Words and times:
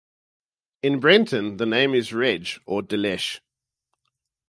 In 0.81 0.99
Breton, 0.99 1.57
the 1.57 1.67
name 1.67 1.93
is 1.93 2.11
"reg" 2.11 2.59
or 2.65 2.81
"delech". 2.81 3.39